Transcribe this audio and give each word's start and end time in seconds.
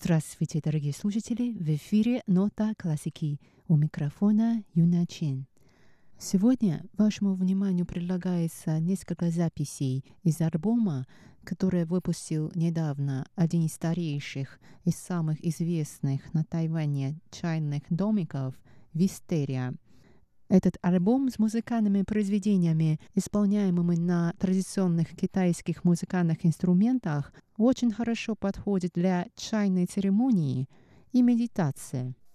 Здравствуйте, 0.00 0.60
дорогие 0.62 0.92
слушатели! 0.92 1.58
В 1.58 1.68
эфире 1.74 2.22
«Нота 2.28 2.72
классики». 2.78 3.40
У 3.66 3.76
микрофона 3.76 4.62
Юна 4.72 5.04
Чен. 5.06 5.48
Сегодня 6.16 6.84
вашему 6.96 7.34
вниманию 7.34 7.84
предлагается 7.84 8.78
несколько 8.78 9.30
записей 9.30 10.04
из 10.22 10.40
альбома, 10.40 11.04
который 11.42 11.84
выпустил 11.84 12.52
недавно 12.54 13.26
один 13.34 13.66
из 13.66 13.72
старейших 13.72 14.60
и 14.84 14.92
самых 14.92 15.44
известных 15.44 16.32
на 16.32 16.44
Тайване 16.44 17.18
чайных 17.32 17.82
домиков 17.90 18.54
«Вистерия». 18.94 19.74
Этот 20.48 20.78
альбом 20.80 21.28
с 21.30 21.38
музыкальными 21.38 22.02
произведениями, 22.02 23.00
исполняемыми 23.14 23.96
на 23.96 24.32
традиционных 24.38 25.14
китайских 25.14 25.84
музыкальных 25.84 26.46
инструментах, 26.46 27.32
очень 27.56 27.92
хорошо 27.92 28.34
подходит 28.34 28.92
для 28.94 29.26
чайной 29.36 29.86
церемонии 29.86 30.68
и 31.12 31.22
медитации– 31.22 32.14